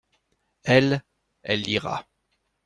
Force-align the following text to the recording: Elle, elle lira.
Elle, 0.63 1.03
elle 1.43 1.61
lira. 1.61 2.07